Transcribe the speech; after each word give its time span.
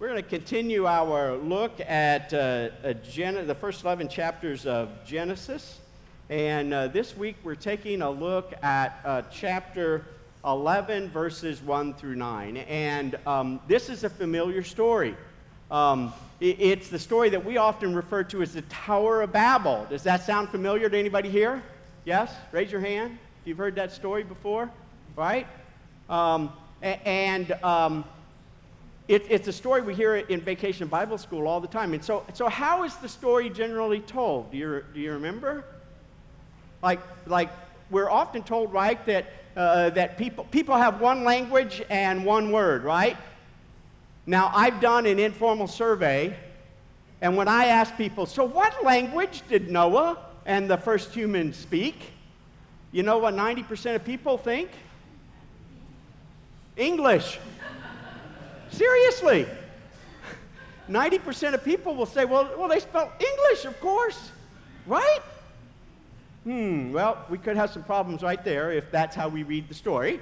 We're 0.00 0.08
going 0.08 0.22
to 0.22 0.30
continue 0.30 0.86
our 0.86 1.36
look 1.36 1.78
at 1.78 2.32
uh, 2.32 2.94
Gen- 3.06 3.46
the 3.46 3.54
first 3.54 3.84
11 3.84 4.08
chapters 4.08 4.64
of 4.64 4.88
Genesis. 5.04 5.78
And 6.30 6.72
uh, 6.72 6.88
this 6.88 7.14
week 7.14 7.36
we're 7.44 7.54
taking 7.54 8.00
a 8.00 8.08
look 8.08 8.54
at 8.62 8.98
uh, 9.04 9.22
chapter 9.30 10.06
11, 10.42 11.10
verses 11.10 11.60
1 11.60 11.92
through 11.92 12.14
9. 12.14 12.56
And 12.56 13.18
um, 13.26 13.60
this 13.68 13.90
is 13.90 14.02
a 14.02 14.08
familiar 14.08 14.62
story. 14.62 15.14
Um, 15.70 16.14
it, 16.40 16.58
it's 16.58 16.88
the 16.88 16.98
story 16.98 17.28
that 17.28 17.44
we 17.44 17.58
often 17.58 17.94
refer 17.94 18.24
to 18.24 18.40
as 18.40 18.54
the 18.54 18.62
Tower 18.62 19.20
of 19.20 19.32
Babel. 19.32 19.86
Does 19.90 20.04
that 20.04 20.24
sound 20.24 20.48
familiar 20.48 20.88
to 20.88 20.98
anybody 20.98 21.28
here? 21.28 21.62
Yes? 22.06 22.34
Raise 22.52 22.72
your 22.72 22.80
hand 22.80 23.18
if 23.42 23.48
you've 23.48 23.58
heard 23.58 23.74
that 23.74 23.92
story 23.92 24.22
before, 24.22 24.70
right? 25.14 25.46
Um, 26.08 26.54
and 26.80 27.52
um, 27.62 28.06
it, 29.10 29.26
it's 29.28 29.48
a 29.48 29.52
story 29.52 29.82
we 29.82 29.92
hear 29.92 30.14
in 30.14 30.40
Vacation 30.40 30.86
Bible 30.86 31.18
School 31.18 31.48
all 31.48 31.60
the 31.60 31.66
time. 31.66 31.94
And 31.94 32.04
so, 32.04 32.24
so 32.32 32.48
how 32.48 32.84
is 32.84 32.94
the 32.98 33.08
story 33.08 33.50
generally 33.50 33.98
told? 33.98 34.52
Do 34.52 34.56
you, 34.56 34.84
do 34.94 35.00
you 35.00 35.10
remember? 35.10 35.64
Like, 36.80 37.00
like 37.26 37.50
we're 37.90 38.08
often 38.08 38.44
told, 38.44 38.72
right, 38.72 39.04
that, 39.06 39.26
uh, 39.56 39.90
that 39.90 40.16
people, 40.16 40.44
people 40.52 40.76
have 40.76 41.00
one 41.00 41.24
language 41.24 41.82
and 41.90 42.24
one 42.24 42.52
word, 42.52 42.84
right? 42.84 43.16
Now, 44.26 44.52
I've 44.54 44.80
done 44.80 45.06
an 45.06 45.18
informal 45.18 45.66
survey, 45.66 46.36
and 47.20 47.36
when 47.36 47.48
I 47.48 47.64
ask 47.64 47.96
people, 47.96 48.26
so 48.26 48.44
what 48.44 48.84
language 48.84 49.42
did 49.48 49.72
Noah 49.72 50.18
and 50.46 50.70
the 50.70 50.76
first 50.76 51.12
humans 51.12 51.56
speak? 51.56 51.96
You 52.92 53.02
know 53.02 53.18
what 53.18 53.34
90% 53.34 53.96
of 53.96 54.04
people 54.04 54.38
think? 54.38 54.70
English. 56.76 57.40
Seriously. 58.70 59.46
90% 60.88 61.54
of 61.54 61.64
people 61.64 61.94
will 61.94 62.06
say, 62.06 62.24
well, 62.24 62.50
well, 62.58 62.68
they 62.68 62.80
spell 62.80 63.12
English, 63.20 63.64
of 63.64 63.78
course, 63.80 64.30
right? 64.86 65.20
Hmm, 66.44 66.92
well, 66.92 67.24
we 67.28 67.38
could 67.38 67.56
have 67.56 67.70
some 67.70 67.84
problems 67.84 68.22
right 68.22 68.42
there 68.42 68.72
if 68.72 68.90
that's 68.90 69.14
how 69.14 69.28
we 69.28 69.42
read 69.42 69.68
the 69.68 69.74
story. 69.74 70.20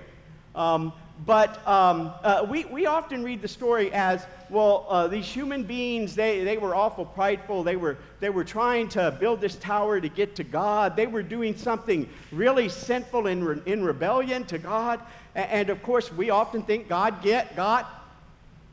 Um, 0.54 0.92
but 1.24 1.66
um, 1.66 2.12
uh, 2.22 2.46
we, 2.48 2.64
we 2.66 2.86
often 2.86 3.22
read 3.22 3.42
the 3.42 3.48
story 3.48 3.92
as 3.92 4.26
well, 4.50 4.86
uh, 4.88 5.08
these 5.08 5.26
human 5.26 5.62
beings, 5.64 6.14
they, 6.14 6.42
they 6.42 6.56
were 6.58 6.74
awful 6.74 7.04
prideful. 7.04 7.62
They 7.62 7.76
were, 7.76 7.98
they 8.20 8.30
were 8.30 8.44
trying 8.44 8.88
to 8.90 9.10
build 9.10 9.40
this 9.40 9.56
tower 9.56 10.00
to 10.00 10.08
get 10.08 10.36
to 10.36 10.44
God. 10.44 10.96
They 10.96 11.06
were 11.06 11.22
doing 11.22 11.56
something 11.56 12.08
really 12.32 12.68
sinful 12.68 13.26
in, 13.26 13.44
re- 13.44 13.62
in 13.66 13.84
rebellion 13.84 14.44
to 14.46 14.58
God. 14.58 15.00
And, 15.34 15.50
and, 15.50 15.70
of 15.70 15.82
course, 15.82 16.12
we 16.12 16.30
often 16.30 16.62
think 16.62 16.88
God 16.88 17.22
get, 17.22 17.54
got 17.56 17.97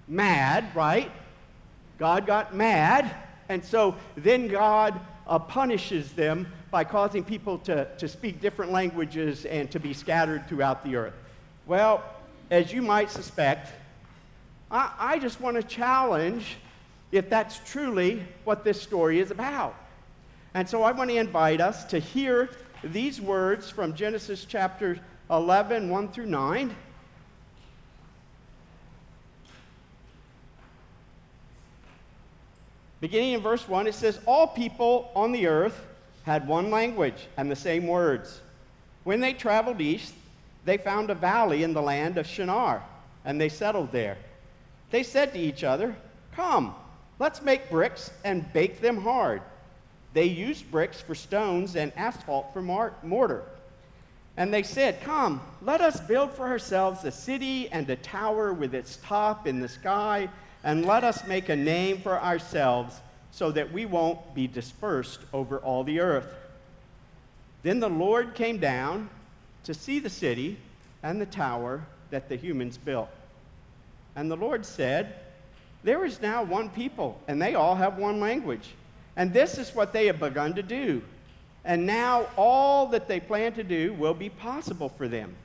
mad, 0.07 0.75
right? 0.75 1.11
God 1.97 2.25
got 2.25 2.55
mad, 2.55 3.13
and 3.49 3.63
so 3.63 3.95
then 4.15 4.47
God 4.47 4.99
uh, 5.27 5.39
punishes 5.39 6.11
them 6.13 6.47
by 6.71 6.83
causing 6.83 7.23
people 7.23 7.57
to, 7.59 7.87
to 7.97 8.07
speak 8.07 8.41
different 8.41 8.71
languages 8.71 9.45
and 9.45 9.71
to 9.71 9.79
be 9.79 9.93
scattered 9.93 10.47
throughout 10.47 10.83
the 10.83 10.95
earth. 10.95 11.13
Well, 11.65 12.03
as 12.51 12.73
you 12.73 12.81
might 12.81 13.09
suspect, 13.09 13.71
I, 14.69 14.91
I 14.97 15.19
just 15.19 15.39
want 15.39 15.55
to 15.55 15.63
challenge 15.63 16.57
if 17.11 17.29
that's 17.29 17.59
truly 17.65 18.23
what 18.43 18.63
this 18.63 18.81
story 18.81 19.19
is 19.19 19.31
about. 19.31 19.75
And 20.53 20.67
so 20.67 20.83
I 20.83 20.91
want 20.91 21.09
to 21.09 21.17
invite 21.17 21.61
us 21.61 21.85
to 21.85 21.99
hear 21.99 22.49
these 22.83 23.19
words 23.19 23.69
from 23.69 23.93
Genesis 23.93 24.45
chapter 24.45 24.99
11, 25.29 25.89
1 25.89 26.07
through 26.09 26.27
9. 26.27 26.75
Beginning 33.05 33.33
in 33.33 33.41
verse 33.41 33.67
1, 33.67 33.85
it 33.85 33.93
says, 33.93 34.19
All 34.25 34.47
people 34.47 35.11
on 35.15 35.31
the 35.31 35.45
earth 35.45 35.85
had 36.23 36.47
one 36.47 36.71
language 36.71 37.27
and 37.37 37.51
the 37.51 37.55
same 37.55 37.85
words. 37.85 38.41
When 39.03 39.19
they 39.19 39.33
traveled 39.33 39.79
east, 39.79 40.15
they 40.65 40.77
found 40.79 41.11
a 41.11 41.13
valley 41.13 41.61
in 41.61 41.75
the 41.75 41.83
land 41.83 42.17
of 42.17 42.25
Shinar, 42.25 42.81
and 43.23 43.39
they 43.39 43.47
settled 43.47 43.91
there. 43.91 44.17
They 44.89 45.03
said 45.03 45.33
to 45.33 45.39
each 45.39 45.63
other, 45.63 45.95
Come, 46.35 46.73
let's 47.19 47.43
make 47.43 47.69
bricks 47.69 48.09
and 48.23 48.51
bake 48.53 48.81
them 48.81 48.97
hard. 48.97 49.43
They 50.13 50.25
used 50.25 50.71
bricks 50.71 50.99
for 50.99 51.13
stones 51.13 51.75
and 51.75 51.95
asphalt 51.95 52.53
for 52.53 52.63
mortar. 52.63 53.43
And 54.35 54.51
they 54.51 54.63
said, 54.63 54.99
Come, 55.01 55.41
let 55.61 55.79
us 55.79 55.99
build 55.99 56.31
for 56.31 56.47
ourselves 56.47 57.03
a 57.03 57.11
city 57.11 57.69
and 57.69 57.87
a 57.87 57.97
tower 57.97 58.51
with 58.51 58.73
its 58.73 58.97
top 59.03 59.45
in 59.45 59.59
the 59.59 59.69
sky 59.69 60.27
and 60.65 60.83
let 60.83 61.03
us 61.03 61.25
make 61.27 61.47
a 61.47 61.55
name 61.55 62.01
for 62.01 62.19
ourselves 62.19 62.99
so 63.31 63.51
that 63.51 63.71
we 63.71 63.85
won't 63.85 64.33
be 64.33 64.47
dispersed 64.47 65.19
over 65.31 65.59
all 65.59 65.83
the 65.83 65.99
earth. 65.99 66.33
Then 67.61 67.79
the 67.79 67.89
Lord 67.89 68.33
came 68.33 68.57
down 68.57 69.09
to 69.63 69.75
see 69.75 69.99
the 69.99 70.09
city 70.09 70.57
and 71.03 71.21
the 71.21 71.25
tower 71.27 71.85
that 72.09 72.29
the 72.29 72.35
humans 72.35 72.77
built. 72.79 73.09
And 74.15 74.29
the 74.29 74.35
Lord 74.35 74.65
said, 74.65 75.13
There 75.83 76.03
is 76.03 76.19
now 76.19 76.43
one 76.43 76.69
people, 76.69 77.21
and 77.27 77.39
they 77.39 77.53
all 77.53 77.75
have 77.75 77.99
one 77.99 78.19
language. 78.19 78.73
And 79.15 79.31
this 79.31 79.59
is 79.59 79.75
what 79.75 79.93
they 79.93 80.07
have 80.07 80.19
begun 80.19 80.55
to 80.55 80.63
do. 80.63 81.03
And 81.63 81.85
now 81.85 82.27
all 82.35 82.87
that 82.87 83.07
they 83.07 83.19
plan 83.19 83.53
to 83.53 83.63
do 83.63 83.93
will 83.93 84.13
be 84.15 84.29
possible 84.29 84.89
for 84.89 85.07
them. 85.07 85.35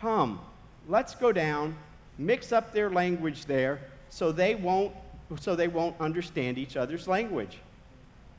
Come, 0.00 0.40
let's 0.88 1.14
go 1.14 1.32
down, 1.32 1.76
mix 2.16 2.50
up 2.50 2.72
their 2.72 2.88
language 2.88 3.44
there 3.44 3.80
so 4.10 4.32
they 4.32 4.54
won't, 4.54 4.92
so 5.40 5.54
they 5.54 5.68
won't 5.68 6.00
understand 6.00 6.58
each 6.58 6.76
other's 6.76 7.06
language. 7.08 7.58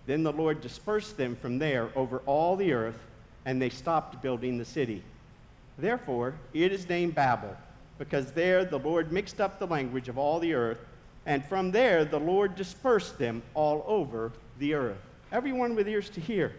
Then 0.06 0.24
the 0.24 0.34
Lord 0.34 0.62
dispersed 0.62 1.18
them 1.18 1.36
from 1.36 1.60
there 1.60 1.90
over 1.96 2.20
all 2.26 2.56
the 2.56 2.74
earth, 2.74 3.00
and 3.46 3.62
they 3.62 3.70
stopped 3.70 4.22
building 4.22 4.58
the 4.58 4.66
city. 4.66 5.04
Therefore, 5.78 6.34
it 6.54 6.72
is 6.72 6.90
named 6.90 7.16
Babel, 7.16 7.56
because 7.98 8.32
there 8.32 8.66
the 8.66 8.80
Lord 8.80 9.12
mixed 9.12 9.40
up 9.40 9.60
the 9.60 9.68
language 9.68 10.10
of 10.10 10.18
all 10.18 10.40
the 10.40 10.54
earth, 10.54 10.80
and 11.26 11.46
from 11.46 11.72
there 11.72 12.06
the 12.06 12.20
Lord 12.20 12.56
dispersed 12.56 13.20
them 13.20 13.44
all 13.54 13.84
over 13.88 14.32
the 14.58 14.74
earth. 14.74 14.98
Everyone 15.32 15.76
with 15.76 15.88
ears 15.88 16.10
to 16.12 16.20
hear, 16.20 16.54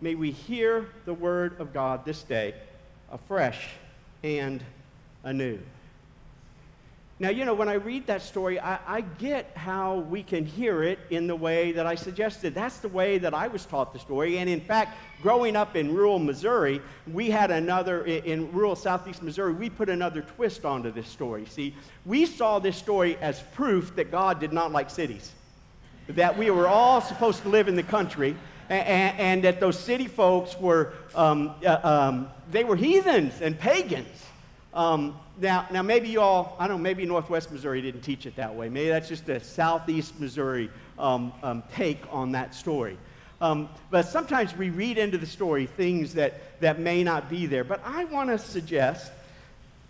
may 0.00 0.14
we 0.14 0.30
hear 0.30 0.86
the 1.04 1.14
word 1.14 1.60
of 1.60 1.72
God 1.72 2.04
this 2.04 2.22
day 2.22 2.54
afresh 3.10 3.70
and 4.22 4.62
anew. 5.24 5.58
Now, 7.18 7.28
you 7.28 7.44
know, 7.44 7.54
when 7.54 7.68
I 7.68 7.74
read 7.74 8.06
that 8.08 8.22
story, 8.22 8.58
I, 8.58 8.78
I, 8.86 9.00
get 9.02 9.52
how 9.54 9.96
we 9.96 10.22
can 10.22 10.44
hear 10.44 10.82
it 10.82 10.98
in 11.10 11.26
the 11.26 11.36
way 11.36 11.70
that 11.72 11.86
I 11.86 11.94
suggested. 11.94 12.54
That's 12.54 12.78
the 12.78 12.88
way 12.88 13.18
that 13.18 13.32
I 13.32 13.46
was 13.48 13.64
taught 13.64 13.92
the 13.92 13.98
story. 13.98 14.38
And 14.38 14.48
in 14.48 14.60
fact, 14.60 14.96
growing 15.22 15.54
up 15.54 15.76
in 15.76 15.94
rural 15.94 16.18
Missouri, 16.18 16.80
we 17.12 17.30
had 17.30 17.50
another, 17.50 18.04
in, 18.04 18.50
rural 18.50 18.74
southeast 18.74 19.22
Missouri, 19.22 19.52
we 19.52 19.70
put 19.70 19.88
another 19.88 20.22
twist 20.22 20.64
onto 20.64 20.90
this 20.90 21.06
story. 21.06 21.44
See, 21.46 21.76
we 22.06 22.26
saw 22.26 22.58
this 22.58 22.76
story 22.76 23.16
as 23.18 23.40
proof 23.54 23.94
that 23.94 24.10
God 24.10 24.40
did 24.40 24.52
not 24.52 24.72
like 24.72 24.90
cities, 24.90 25.30
that 26.08 26.36
we 26.36 26.50
were 26.50 26.66
all 26.66 27.00
supposed 27.00 27.42
to 27.42 27.48
live 27.50 27.68
in 27.68 27.76
the 27.76 27.84
country. 27.84 28.34
And, 28.68 29.18
and 29.18 29.44
that 29.44 29.60
those 29.60 29.78
city 29.78 30.08
folks 30.08 30.58
were, 30.58 30.94
um, 31.14 31.54
uh, 31.64 31.78
um, 31.82 32.30
they 32.50 32.64
were 32.64 32.76
heathens 32.76 33.40
and 33.42 33.58
pagans. 33.58 34.08
Um, 34.72 35.18
now, 35.40 35.66
now, 35.70 35.82
maybe 35.82 36.08
you 36.08 36.20
all, 36.20 36.56
I 36.58 36.68
don't 36.68 36.78
know, 36.78 36.82
maybe 36.82 37.06
Northwest 37.06 37.50
Missouri 37.50 37.80
didn't 37.80 38.02
teach 38.02 38.26
it 38.26 38.36
that 38.36 38.54
way. 38.54 38.68
Maybe 38.68 38.88
that's 38.88 39.08
just 39.08 39.28
a 39.28 39.40
Southeast 39.40 40.20
Missouri 40.20 40.70
um, 40.98 41.32
um, 41.42 41.62
take 41.74 42.00
on 42.10 42.32
that 42.32 42.54
story. 42.54 42.98
Um, 43.40 43.68
but 43.90 44.02
sometimes 44.02 44.56
we 44.56 44.70
read 44.70 44.98
into 44.98 45.18
the 45.18 45.26
story 45.26 45.66
things 45.66 46.14
that, 46.14 46.60
that 46.60 46.78
may 46.78 47.02
not 47.02 47.28
be 47.28 47.46
there. 47.46 47.64
But 47.64 47.80
I 47.84 48.04
want 48.04 48.30
to 48.30 48.38
suggest 48.38 49.10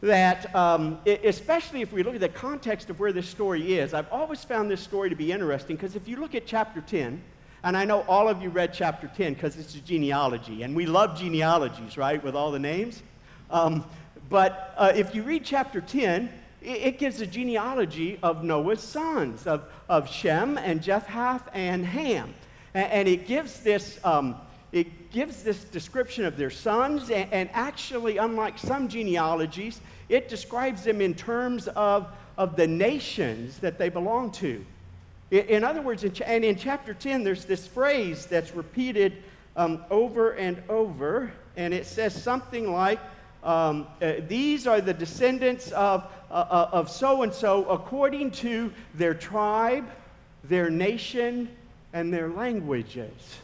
that, 0.00 0.54
um, 0.54 0.98
especially 1.06 1.82
if 1.82 1.92
we 1.92 2.02
look 2.02 2.14
at 2.14 2.20
the 2.20 2.28
context 2.28 2.88
of 2.88 2.98
where 2.98 3.12
this 3.12 3.28
story 3.28 3.78
is, 3.78 3.94
I've 3.94 4.10
always 4.10 4.42
found 4.42 4.70
this 4.70 4.80
story 4.80 5.10
to 5.10 5.16
be 5.16 5.32
interesting 5.32 5.76
because 5.76 5.96
if 5.96 6.08
you 6.08 6.16
look 6.16 6.34
at 6.34 6.46
chapter 6.46 6.80
10, 6.80 7.22
and 7.64 7.76
I 7.76 7.84
know 7.84 8.00
all 8.08 8.28
of 8.28 8.42
you 8.42 8.48
read 8.48 8.72
chapter 8.74 9.10
10 9.14 9.34
because 9.34 9.56
it's 9.56 9.74
a 9.74 9.80
genealogy, 9.80 10.62
and 10.62 10.74
we 10.74 10.86
love 10.86 11.18
genealogies, 11.18 11.96
right, 11.96 12.22
with 12.22 12.34
all 12.34 12.50
the 12.52 12.58
names. 12.58 13.02
Um, 13.50 13.84
but 14.32 14.72
uh, 14.78 14.92
if 14.96 15.14
you 15.14 15.22
read 15.22 15.44
chapter 15.44 15.82
10, 15.82 16.30
it, 16.62 16.66
it, 16.66 16.98
gives 16.98 17.20
a 17.20 17.26
genealogy 17.26 18.18
of 18.22 18.42
Noah's 18.42 18.80
sons, 18.80 19.46
of, 19.46 19.62
of 19.90 20.08
Shem 20.08 20.56
and 20.56 20.82
Japheth 20.82 21.42
and 21.52 21.84
Ham. 21.84 22.32
And, 22.72 22.90
and 22.92 23.08
it 23.08 23.26
gives 23.26 23.60
this. 23.60 24.00
Um, 24.04 24.36
it 24.72 25.10
gives 25.10 25.42
this 25.42 25.64
description 25.64 26.24
of 26.24 26.38
their 26.38 26.48
sons, 26.48 27.10
and, 27.10 27.30
and, 27.30 27.50
actually, 27.52 28.16
unlike 28.16 28.58
some 28.58 28.88
genealogies, 28.88 29.82
it 30.08 30.30
describes 30.30 30.82
them 30.82 31.02
in 31.02 31.12
terms 31.12 31.68
of, 31.68 32.08
of 32.38 32.56
the 32.56 32.66
nations 32.66 33.58
that 33.58 33.76
they 33.76 33.90
belong 33.90 34.30
to. 34.30 34.64
In, 35.30 35.40
in 35.40 35.64
other 35.64 35.82
words, 35.82 36.04
in, 36.04 36.14
and 36.24 36.42
in 36.42 36.56
chapter 36.56 36.94
10, 36.94 37.22
there's 37.22 37.44
this 37.44 37.66
phrase 37.66 38.24
that's 38.24 38.54
repeated 38.54 39.12
um, 39.56 39.84
over 39.90 40.30
and 40.30 40.62
over, 40.70 41.30
and 41.58 41.74
it 41.74 41.84
says 41.84 42.14
something 42.14 42.72
like, 42.72 42.98
um, 43.42 43.86
uh, 44.00 44.14
these 44.28 44.66
are 44.66 44.80
the 44.80 44.94
descendants 44.94 45.70
of, 45.72 46.04
uh, 46.30 46.34
uh 46.34 46.68
of 46.72 46.90
so 46.90 47.22
and 47.22 47.32
so 47.32 47.64
according 47.66 48.30
to 48.30 48.72
their 48.94 49.14
tribe, 49.14 49.88
their 50.44 50.70
nation, 50.70 51.48
and 51.92 52.12
their 52.12 52.28
languages. 52.28 53.38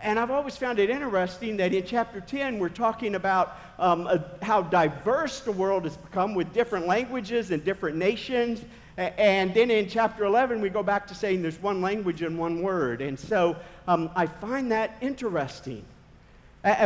And 0.00 0.18
I've 0.18 0.30
always 0.30 0.56
found 0.56 0.78
it 0.78 0.90
interesting 0.90 1.56
that 1.58 1.72
in 1.72 1.84
chapter 1.84 2.20
10, 2.20 2.58
we're 2.58 2.68
talking 2.68 3.14
about 3.14 3.56
um, 3.78 4.06
uh, 4.06 4.18
how 4.42 4.62
diverse 4.62 5.40
the 5.40 5.52
world 5.52 5.84
has 5.84 5.96
become 5.96 6.34
with 6.34 6.52
different 6.52 6.86
languages 6.86 7.50
and 7.50 7.64
different 7.64 7.96
nations. 7.96 8.62
And 8.98 9.54
then 9.54 9.70
in 9.70 9.88
chapter 9.88 10.24
11, 10.24 10.60
we 10.60 10.70
go 10.70 10.82
back 10.82 11.06
to 11.06 11.14
saying 11.14 11.40
there's 11.40 11.62
one 11.62 11.80
language 11.80 12.22
and 12.22 12.36
one 12.36 12.62
word. 12.62 13.00
And 13.00 13.18
so 13.18 13.56
um, 13.86 14.10
I 14.16 14.26
find 14.26 14.72
that 14.72 14.96
interesting. 15.00 15.84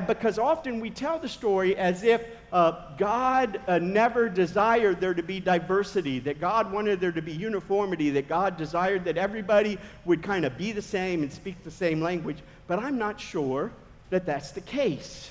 Because 0.06 0.38
often 0.38 0.80
we 0.80 0.90
tell 0.90 1.18
the 1.18 1.28
story 1.28 1.76
as 1.76 2.02
if 2.02 2.22
uh, 2.52 2.94
God 2.98 3.60
uh, 3.66 3.78
never 3.78 4.28
desired 4.28 5.00
there 5.00 5.14
to 5.14 5.22
be 5.22 5.40
diversity, 5.40 6.18
that 6.20 6.40
God 6.40 6.70
wanted 6.70 7.00
there 7.00 7.12
to 7.12 7.22
be 7.22 7.32
uniformity, 7.32 8.10
that 8.10 8.28
God 8.28 8.56
desired 8.56 9.04
that 9.06 9.16
everybody 9.16 9.78
would 10.04 10.22
kind 10.22 10.44
of 10.44 10.58
be 10.58 10.72
the 10.72 10.82
same 10.82 11.22
and 11.22 11.32
speak 11.32 11.64
the 11.64 11.70
same 11.70 12.00
language. 12.00 12.38
But 12.66 12.78
I'm 12.78 12.98
not 12.98 13.20
sure 13.20 13.72
that 14.10 14.26
that's 14.26 14.50
the 14.50 14.60
case. 14.60 15.30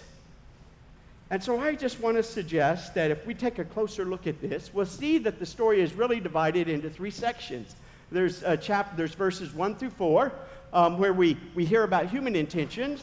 And 1.30 1.42
so 1.42 1.60
I 1.62 1.76
just 1.76 2.00
want 2.02 2.18
to 2.18 2.24
suggest 2.24 2.94
that 2.96 3.10
if 3.10 3.26
we 3.26 3.34
take 3.34 3.58
a 3.58 3.64
closer 3.64 4.04
look 4.04 4.28
at 4.28 4.42
this, 4.42 4.74
we'll 4.74 4.86
see 4.86 5.18
that 5.20 5.40
the 5.40 5.46
story 5.46 5.80
is 5.80 5.94
really 5.94 6.20
divided 6.20 6.68
into 6.68 6.90
three 6.90 7.12
sections. 7.12 7.76
There's, 8.12 8.44
a 8.44 8.58
chap- 8.58 8.98
there's 8.98 9.14
verses 9.14 9.54
1 9.54 9.76
through 9.76 9.92
4, 9.92 10.34
um, 10.74 10.98
where 10.98 11.14
we, 11.14 11.38
we 11.56 11.64
hear 11.64 11.84
about 11.84 12.10
human 12.10 12.36
intentions. 12.36 13.02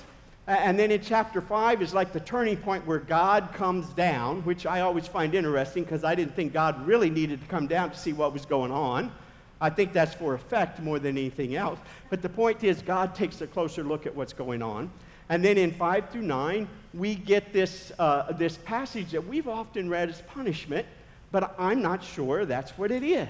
And 0.49 0.79
then 0.79 0.91
in 0.91 1.03
chapter 1.03 1.43
5 1.43 1.83
is 1.83 1.93
like 1.93 2.15
the 2.15 2.21
turning 2.21 2.56
point 2.56 2.87
where 2.87 3.00
God 3.00 3.50
comes 3.53 3.87
down, 3.91 4.41
which 4.47 4.65
I 4.65 4.81
always 4.81 5.06
find 5.06 5.35
interesting 5.35 5.85
because 5.85 6.05
I 6.05 6.15
didn't 6.15 6.35
think 6.35 6.55
God 6.55 6.87
really 6.87 7.11
needed 7.11 7.43
to 7.43 7.47
come 7.49 7.67
down 7.67 7.91
to 7.91 7.99
see 7.99 8.15
what 8.15 8.33
was 8.33 8.47
going 8.47 8.73
on. 8.73 9.12
I 9.61 9.69
think 9.69 9.93
that's 9.93 10.15
for 10.15 10.33
effect 10.33 10.81
more 10.81 10.99
than 10.99 11.19
anything 11.19 11.55
else. 11.55 11.79
But 12.09 12.23
the 12.23 12.31
point 12.31 12.65
is, 12.65 12.81
God 12.81 13.15
takes 13.15 13.43
a 13.43 13.47
closer 13.47 13.85
look 13.85 14.06
at 14.06 14.17
what's 14.17 14.33
going 14.33 14.62
on. 14.62 14.91
And 15.29 15.45
then 15.45 15.59
in 15.59 15.71
5 15.71 16.09
through 16.09 16.23
9, 16.23 16.67
we 16.95 17.15
get 17.15 17.53
this, 17.53 17.93
uh, 17.99 18.33
this 18.33 18.56
passage 18.56 19.11
that 19.11 19.27
we've 19.27 19.49
often 19.49 19.91
read 19.91 20.09
as 20.09 20.23
punishment, 20.23 20.87
but 21.31 21.55
I'm 21.59 21.83
not 21.83 22.03
sure 22.03 22.47
that's 22.47 22.71
what 22.79 22.91
it 22.91 23.03
is. 23.03 23.29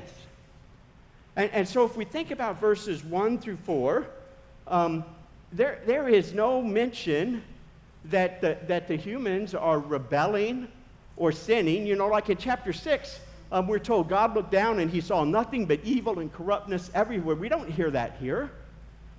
And, 1.34 1.50
and 1.50 1.68
so 1.68 1.84
if 1.84 1.96
we 1.96 2.04
think 2.04 2.30
about 2.30 2.60
verses 2.60 3.02
1 3.02 3.40
through 3.40 3.58
4, 3.64 4.06
um, 4.68 5.04
there, 5.52 5.80
there 5.86 6.08
is 6.08 6.34
no 6.34 6.62
mention 6.62 7.42
that 8.06 8.40
the, 8.40 8.58
that 8.66 8.88
the 8.88 8.96
humans 8.96 9.54
are 9.54 9.78
rebelling 9.78 10.68
or 11.16 11.32
sinning. 11.32 11.86
You 11.86 11.96
know, 11.96 12.08
like 12.08 12.30
in 12.30 12.36
chapter 12.36 12.72
6, 12.72 13.20
um, 13.50 13.66
we're 13.66 13.78
told 13.78 14.08
God 14.08 14.34
looked 14.34 14.50
down 14.50 14.78
and 14.78 14.90
he 14.90 15.00
saw 15.00 15.24
nothing 15.24 15.66
but 15.66 15.80
evil 15.82 16.18
and 16.18 16.32
corruptness 16.32 16.90
everywhere. 16.94 17.34
We 17.34 17.48
don't 17.48 17.70
hear 17.70 17.90
that 17.90 18.16
here. 18.20 18.50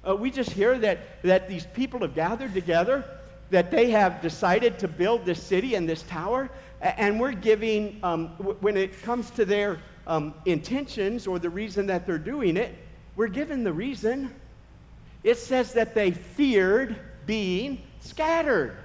Uh, 0.08 0.16
we 0.16 0.32
just 0.32 0.52
hear 0.52 0.78
that, 0.80 1.22
that 1.24 1.50
these 1.50 1.66
people 1.66 2.00
have 2.02 2.16
gathered 2.16 2.54
together, 2.54 3.04
that 3.50 3.70
they 3.72 3.90
have 3.92 4.22
decided 4.22 4.80
to 4.80 4.88
build 4.88 5.26
this 5.26 5.42
city 5.42 5.76
and 5.76 5.90
this 5.90 6.04
tower, 6.04 6.50
and 6.82 7.20
we're 7.20 7.34
giving, 7.34 8.00
um, 8.04 8.32
w- 8.38 8.58
when 8.62 8.78
it 8.78 9.02
comes 9.02 9.30
to 9.32 9.44
their 9.44 9.80
um, 10.08 10.34
intentions 10.46 11.28
or 11.28 11.38
the 11.38 11.50
reason 11.50 11.88
that 11.88 12.06
they're 12.06 12.18
doing 12.18 12.56
it, 12.56 12.74
we're 13.18 13.28
given 13.28 13.64
the 13.64 13.74
reason 13.74 14.34
it 15.24 15.38
says 15.38 15.74
that 15.74 15.94
they 15.94 16.12
feared 16.12 16.96
being 17.26 17.82
scattered. 18.00 18.78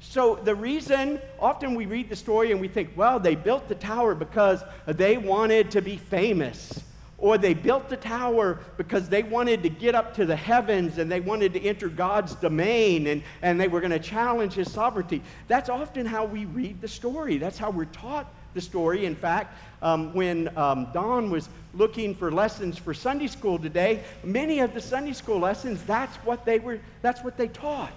So, 0.00 0.34
the 0.34 0.54
reason, 0.54 1.20
often 1.38 1.74
we 1.74 1.86
read 1.86 2.08
the 2.08 2.16
story 2.16 2.50
and 2.50 2.60
we 2.60 2.68
think, 2.68 2.90
well, 2.96 3.20
they 3.20 3.36
built 3.36 3.68
the 3.68 3.76
tower 3.76 4.14
because 4.14 4.62
they 4.86 5.16
wanted 5.16 5.70
to 5.70 5.80
be 5.80 5.96
famous. 5.96 6.82
Or 7.18 7.38
they 7.38 7.54
built 7.54 7.88
the 7.88 7.96
tower 7.96 8.58
because 8.76 9.08
they 9.08 9.22
wanted 9.22 9.62
to 9.62 9.68
get 9.68 9.94
up 9.94 10.12
to 10.16 10.26
the 10.26 10.34
heavens 10.34 10.98
and 10.98 11.10
they 11.10 11.20
wanted 11.20 11.52
to 11.52 11.62
enter 11.62 11.88
God's 11.88 12.34
domain 12.34 13.06
and, 13.06 13.22
and 13.42 13.60
they 13.60 13.68
were 13.68 13.80
going 13.80 13.92
to 13.92 14.00
challenge 14.00 14.54
his 14.54 14.72
sovereignty. 14.72 15.22
That's 15.46 15.68
often 15.68 16.04
how 16.04 16.24
we 16.24 16.46
read 16.46 16.80
the 16.80 16.88
story. 16.88 17.38
That's 17.38 17.58
how 17.58 17.70
we're 17.70 17.84
taught 17.84 18.26
the 18.54 18.60
story. 18.60 19.06
In 19.06 19.14
fact, 19.14 19.56
um, 19.82 20.12
when 20.14 20.56
um, 20.56 20.88
Don 20.92 21.30
was 21.30 21.48
looking 21.74 22.14
for 22.14 22.30
lessons 22.30 22.78
for 22.78 22.94
Sunday 22.94 23.26
school 23.26 23.58
today, 23.58 24.02
many 24.22 24.60
of 24.60 24.74
the 24.74 24.80
Sunday 24.80 25.12
school 25.12 25.38
lessons, 25.38 25.82
that's 25.84 26.16
what 26.18 26.44
they 26.44 26.58
were, 26.58 26.80
that's 27.00 27.22
what 27.22 27.36
they 27.36 27.48
taught. 27.48 27.92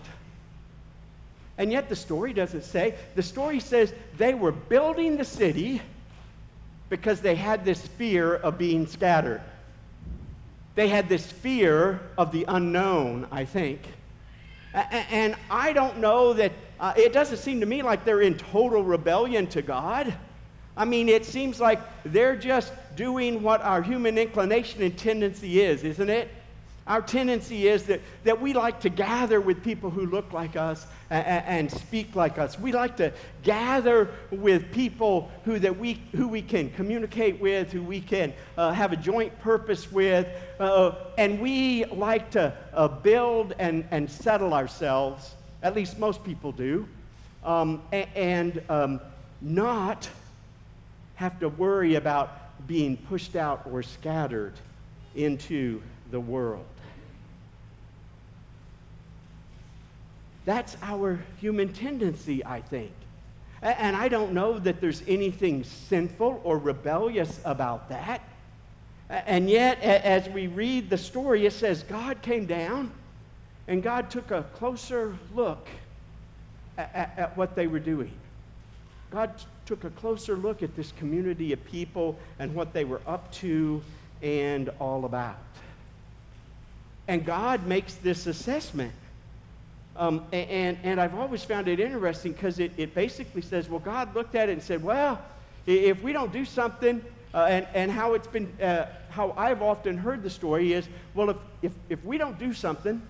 And 1.58 1.72
yet 1.72 1.88
the 1.88 1.96
story 1.96 2.34
doesn't 2.34 2.64
say. 2.64 2.96
The 3.16 3.24
story 3.24 3.60
says 3.60 3.94
they 4.18 4.34
were 4.34 4.52
building 4.52 5.18
the 5.18 5.26
city 5.26 5.82
because 6.90 7.22
they 7.22 7.36
had 7.36 7.64
this 7.66 7.82
fear 7.82 8.36
of 8.36 8.58
being 8.58 8.88
scattered. 8.88 9.42
They 10.76 10.90
had 10.90 11.08
this 11.08 11.26
fear 11.26 12.02
of 12.18 12.32
the 12.32 12.46
unknown, 12.48 13.28
I 13.32 13.46
think. 13.46 13.82
And 14.74 15.36
I 15.50 15.72
don't 15.72 16.00
know 16.00 16.34
that, 16.34 16.52
uh, 16.82 16.94
it 16.98 17.14
doesn't 17.14 17.38
seem 17.38 17.62
to 17.62 17.66
me 17.66 17.82
like 17.82 18.04
they're 18.04 18.22
in 18.22 18.36
total 18.38 18.84
rebellion 18.84 19.48
to 19.48 19.62
God. 19.62 20.14
I 20.78 20.86
mean, 20.86 21.08
it 21.08 21.26
seems 21.26 21.60
like 21.60 21.80
they're 22.04 22.36
just 22.36 22.74
doing 22.96 23.42
what 23.42 23.62
our 23.62 23.82
human 23.82 24.18
inclination 24.18 24.82
and 24.82 24.98
tendency 24.98 25.62
is, 25.62 25.84
isn't 25.84 26.10
it? 26.10 26.30
Our 26.88 27.02
tendency 27.02 27.68
is 27.68 27.84
that, 27.86 28.02
that 28.26 28.40
we 28.40 28.54
like 28.54 28.82
to 28.82 28.90
gather 28.90 29.42
with 29.42 29.64
people 29.64 29.90
who 29.90 30.06
look 30.06 30.32
like 30.34 30.56
us 30.56 30.86
and, 31.10 31.26
and 31.26 31.72
speak 31.72 32.16
like 32.16 32.38
us. 32.38 32.60
We 32.60 32.74
like 32.74 32.96
to 32.98 33.12
gather 33.42 34.12
with 34.30 34.72
people 34.72 35.32
who, 35.46 35.58
that 35.60 35.80
we, 35.80 36.00
who 36.16 36.28
we 36.28 36.44
can 36.44 36.70
communicate 36.72 37.40
with, 37.40 37.72
who 37.72 37.82
we 37.82 38.02
can 38.02 38.34
uh, 38.56 38.72
have 38.72 38.94
a 38.94 38.98
joint 38.98 39.38
purpose 39.40 39.92
with. 39.92 40.28
Uh, 40.60 40.92
and 41.18 41.40
we 41.42 41.86
like 41.86 42.30
to 42.32 42.54
uh, 42.74 42.88
build 42.88 43.56
and, 43.58 43.84
and 43.90 44.10
settle 44.10 44.54
ourselves, 44.54 45.34
at 45.64 45.76
least 45.76 45.98
most 45.98 46.24
people 46.24 46.52
do, 46.52 46.88
um, 47.44 47.82
and, 47.92 48.08
and 48.16 48.62
um, 48.70 49.02
not 49.42 50.08
have 51.16 51.40
to 51.40 51.50
worry 51.50 51.96
about 51.96 52.68
being 52.68 52.98
pushed 52.98 53.36
out 53.36 53.68
or 53.72 53.84
scattered 53.84 54.54
into 55.16 55.82
the 56.12 56.20
world. 56.20 56.66
That's 60.46 60.78
our 60.82 61.20
human 61.40 61.74
tendency, 61.74 62.46
I 62.46 62.62
think. 62.62 62.92
And 63.62 63.96
I 63.96 64.10
don't 64.10 64.34
know 64.34 64.60
that 64.60 64.80
there's 64.80 65.02
anything 65.08 65.64
sinful 65.64 66.42
or 66.44 66.60
rebellious 66.60 67.40
about 67.46 67.90
that. 67.90 68.22
And 69.10 69.50
yet, 69.50 69.82
as 69.82 70.30
we 70.30 70.48
read 70.48 70.90
the 70.90 70.98
story, 70.98 71.46
it 71.46 71.54
says 71.54 71.84
God 71.84 72.22
came 72.22 72.46
down 72.46 72.92
and 73.68 73.82
God 73.82 74.12
took 74.12 74.32
a 74.32 74.44
closer 74.54 75.18
look 75.34 75.68
at, 76.78 77.14
at, 77.18 77.38
what 77.38 77.56
they 77.56 77.68
were 77.68 77.80
doing. 77.80 78.12
God 79.10 79.32
took 79.66 79.84
a 79.84 79.90
closer 79.92 80.36
look 80.36 80.64
at 80.64 80.76
this 80.76 80.92
community 80.94 81.54
of 81.54 81.64
people 81.66 82.18
and 82.40 82.54
what 82.54 82.74
they 82.74 82.86
were 82.86 83.02
up 83.08 83.32
to 83.34 83.82
and 84.22 84.70
all 84.80 85.06
about. 85.06 85.38
And 87.08 87.26
God 87.26 87.66
makes 87.68 87.96
this 87.96 88.28
assessment. 88.28 88.94
Um, 89.96 90.26
and, 90.34 90.78
and 90.84 91.00
I've 91.00 91.16
always 91.16 91.44
found 91.44 91.68
it 91.68 91.80
interesting 91.80 92.34
because 92.34 92.60
it, 92.60 92.72
it 92.78 92.94
basically 92.94 93.42
says, 93.42 93.70
well, 93.70 93.80
God 93.80 94.14
looked 94.14 94.36
at 94.36 94.50
it 94.50 94.54
and 94.54 94.62
said, 94.62 94.84
well, 94.84 95.22
if 95.66 96.02
we 96.04 96.14
don't 96.14 96.34
do 96.34 96.46
something, 96.46 97.02
uh, 97.34 97.46
and, 97.50 97.68
and 97.74 97.92
how 97.92 98.14
it's 98.14 98.28
been, 98.28 98.52
uh, 98.62 98.88
how 99.10 99.34
I've 99.38 99.62
often 99.62 99.98
heard 99.98 100.24
the 100.24 100.30
story 100.30 100.74
is, 100.74 100.88
well, 101.14 101.30
if, 101.30 101.38
if, 101.62 101.72
if 101.90 102.04
we 102.06 102.18
don't 102.18 102.40
do 102.40 102.54
something, 102.54 103.02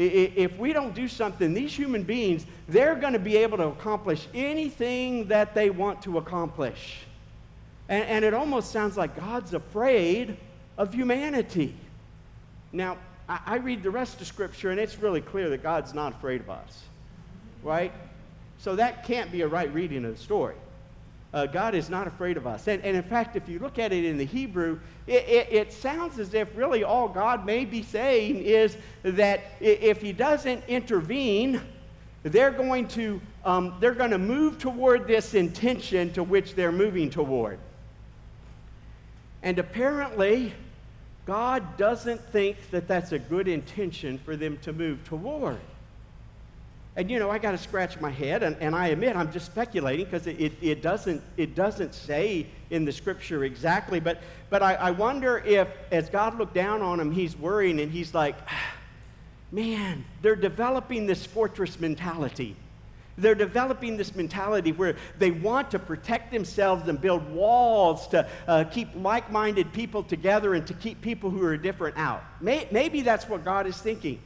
if 0.00 0.56
we 0.58 0.72
don't 0.72 0.94
do 0.94 1.08
something, 1.08 1.52
these 1.52 1.74
human 1.74 2.02
beings, 2.02 2.46
they're 2.68 2.94
going 2.94 3.12
to 3.12 3.18
be 3.18 3.36
able 3.36 3.58
to 3.58 3.66
accomplish 3.66 4.26
anything 4.34 5.26
that 5.28 5.54
they 5.54 5.70
want 5.70 6.02
to 6.02 6.18
accomplish. 6.18 6.98
And, 7.88 8.04
and 8.04 8.24
it 8.24 8.32
almost 8.32 8.72
sounds 8.72 8.96
like 8.96 9.16
God's 9.16 9.52
afraid 9.52 10.36
of 10.78 10.94
humanity. 10.94 11.74
Now, 12.72 12.96
I, 13.28 13.40
I 13.46 13.56
read 13.56 13.82
the 13.82 13.90
rest 13.90 14.20
of 14.20 14.26
Scripture, 14.26 14.70
and 14.70 14.80
it's 14.80 14.98
really 14.98 15.20
clear 15.20 15.50
that 15.50 15.62
God's 15.62 15.92
not 15.92 16.14
afraid 16.14 16.40
of 16.40 16.50
us, 16.50 16.84
right? 17.62 17.92
So 18.58 18.76
that 18.76 19.04
can't 19.04 19.30
be 19.30 19.42
a 19.42 19.48
right 19.48 19.72
reading 19.74 20.04
of 20.04 20.16
the 20.16 20.22
story. 20.22 20.56
Uh, 21.32 21.46
God 21.46 21.76
is 21.76 21.88
not 21.88 22.08
afraid 22.08 22.36
of 22.36 22.46
us. 22.46 22.66
And, 22.66 22.82
and, 22.84 22.96
in 22.96 23.04
fact, 23.04 23.36
if 23.36 23.48
you 23.48 23.60
look 23.60 23.78
at 23.78 23.92
it 23.92 24.04
in 24.04 24.18
the 24.18 24.24
Hebrew, 24.24 24.80
it, 25.06 25.24
it, 25.28 25.52
it, 25.52 25.72
sounds 25.72 26.18
as 26.18 26.34
if 26.34 26.56
really 26.56 26.82
all 26.82 27.08
God 27.08 27.46
may 27.46 27.64
be 27.64 27.84
saying 27.84 28.42
is 28.42 28.76
that 29.04 29.42
if 29.60 30.00
He 30.00 30.12
doesn't 30.12 30.64
intervene, 30.66 31.60
they're 32.24 32.50
going 32.50 32.88
to, 32.88 33.20
um, 33.44 33.74
they're 33.78 33.94
going 33.94 34.10
to 34.10 34.18
move 34.18 34.58
toward 34.58 35.06
this 35.06 35.34
intention 35.34 36.12
to 36.14 36.24
which 36.24 36.54
they're 36.56 36.72
moving 36.72 37.10
toward. 37.10 37.60
And 39.42 39.58
apparently, 39.60 40.52
God 41.26 41.76
doesn't 41.76 42.20
think 42.32 42.56
that 42.72 42.88
that's 42.88 43.12
a 43.12 43.20
good 43.20 43.46
intention 43.46 44.18
for 44.18 44.34
them 44.34 44.58
to 44.62 44.72
move 44.72 45.04
toward. 45.04 45.60
And 46.96 47.10
you 47.10 47.18
know, 47.18 47.30
I 47.30 47.38
got 47.38 47.52
to 47.52 47.58
scratch 47.58 48.00
my 48.00 48.10
head, 48.10 48.42
and, 48.42 48.56
and 48.60 48.74
I 48.74 48.88
admit 48.88 49.16
I'm 49.16 49.32
just 49.32 49.46
speculating 49.46 50.04
because 50.04 50.26
it, 50.26 50.40
it, 50.40 50.52
it, 50.60 50.82
doesn't, 50.82 51.22
it 51.36 51.54
doesn't 51.54 51.94
say 51.94 52.46
in 52.70 52.84
the 52.84 52.92
scripture 52.92 53.44
exactly. 53.44 54.00
But, 54.00 54.20
but 54.50 54.62
I, 54.62 54.74
I 54.74 54.90
wonder 54.90 55.38
if, 55.38 55.68
as 55.92 56.10
God 56.10 56.36
looked 56.36 56.54
down 56.54 56.82
on 56.82 56.98
him, 56.98 57.12
he's 57.12 57.36
worrying 57.36 57.80
and 57.80 57.92
he's 57.92 58.12
like, 58.12 58.36
man, 59.52 60.04
they're 60.20 60.36
developing 60.36 61.06
this 61.06 61.24
fortress 61.24 61.78
mentality. 61.78 62.56
They're 63.16 63.34
developing 63.34 63.96
this 63.96 64.14
mentality 64.14 64.72
where 64.72 64.96
they 65.18 65.30
want 65.30 65.70
to 65.72 65.78
protect 65.78 66.32
themselves 66.32 66.88
and 66.88 67.00
build 67.00 67.28
walls 67.30 68.08
to 68.08 68.26
uh, 68.48 68.64
keep 68.64 68.88
like 68.94 69.30
minded 69.30 69.72
people 69.72 70.02
together 70.02 70.54
and 70.54 70.66
to 70.66 70.74
keep 70.74 71.02
people 71.02 71.30
who 71.30 71.44
are 71.44 71.56
different 71.56 71.98
out. 71.98 72.24
May, 72.40 72.66
maybe 72.70 73.02
that's 73.02 73.28
what 73.28 73.44
God 73.44 73.66
is 73.66 73.76
thinking. 73.76 74.20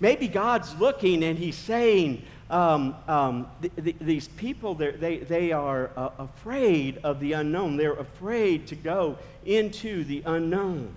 Maybe 0.00 0.28
God's 0.28 0.74
looking 0.76 1.22
and 1.22 1.38
He's 1.38 1.56
saying, 1.56 2.22
um, 2.48 2.96
um, 3.06 3.46
th- 3.60 3.72
th- 3.76 3.96
these 4.00 4.28
people, 4.28 4.74
they, 4.74 5.18
they 5.18 5.52
are 5.52 5.90
uh, 5.96 6.10
afraid 6.18 6.98
of 7.04 7.20
the 7.20 7.34
unknown. 7.34 7.76
They're 7.76 7.92
afraid 7.92 8.66
to 8.68 8.74
go 8.74 9.18
into 9.44 10.02
the 10.04 10.22
unknown. 10.26 10.92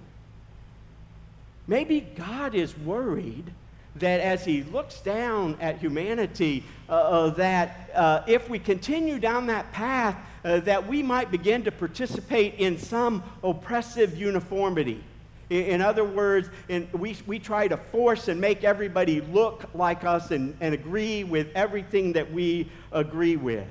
Maybe 1.68 2.02
God 2.02 2.56
is 2.56 2.78
worried 2.78 3.52
that 3.96 4.20
as 4.22 4.44
he 4.44 4.64
looks 4.64 5.00
down 5.02 5.58
at 5.62 5.78
humanity, 5.78 6.64
uh, 6.90 6.94
uh, 6.94 7.30
that 7.32 7.90
uh, 7.94 8.24
if 8.28 8.50
we 8.50 8.58
continue 8.58 9.20
down 9.20 9.48
that 9.48 9.72
path, 9.72 10.18
uh, 10.44 10.60
that 10.62 10.88
we 10.88 11.04
might 11.04 11.30
begin 11.30 11.64
to 11.64 11.72
participate 11.72 12.56
in 12.56 12.78
some 12.78 13.24
oppressive 13.44 14.18
uniformity. 14.18 15.04
In, 15.50 15.82
other 15.82 16.04
words, 16.04 16.50
in, 16.70 16.88
we, 16.94 17.18
we 17.28 17.38
try 17.38 17.68
to 17.68 17.78
force 17.78 18.28
and 18.28 18.40
make 18.40 18.64
everybody 18.64 19.22
look 19.22 19.66
like 19.74 20.04
us 20.04 20.32
and, 20.32 20.56
and 20.62 20.74
agree 20.74 21.24
with 21.24 21.48
everything 21.54 22.14
that 22.14 22.32
we 22.32 22.70
agree 22.92 23.36
with. 23.36 23.68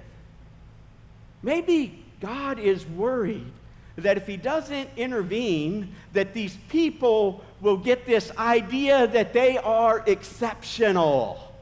Maybe 1.43 2.05
God 2.21 2.59
is 2.59 2.87
worried 2.87 3.50
that 3.97 4.17
if 4.17 4.26
he 4.26 4.37
doesn't 4.37 4.88
intervene, 4.97 5.95
that 6.12 6.33
these 6.33 6.57
people 6.69 7.45
will 7.61 7.76
get 7.76 8.07
this 8.07 8.31
idea 8.38 9.07
that 9.09 9.33
they 9.33 9.59
are 9.59 10.02
exceptional. 10.07 11.52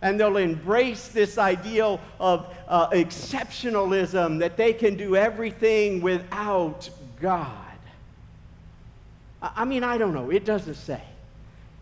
And 0.00 0.20
they'll 0.20 0.36
embrace 0.36 1.08
this 1.08 1.38
ideal 1.38 2.00
of 2.20 2.54
uh, 2.68 2.90
exceptionalism, 2.90 4.38
that 4.40 4.56
they 4.56 4.72
can 4.72 4.96
do 4.96 5.16
everything 5.16 6.00
without 6.00 6.88
God. 7.20 7.65
I 9.42 9.64
mean, 9.64 9.84
I 9.84 9.98
don't 9.98 10.14
know. 10.14 10.30
It 10.30 10.44
doesn't 10.44 10.74
say. 10.74 11.02